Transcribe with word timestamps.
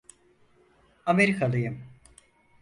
Amerikalıyım. 1.05 1.85